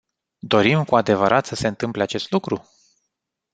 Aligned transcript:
Dorim 0.39 0.83
cu 0.83 0.95
adevărat 0.95 1.45
să 1.45 1.55
se 1.55 1.67
întâmple 1.67 2.03
acest 2.03 2.31
lucru? 2.31 2.63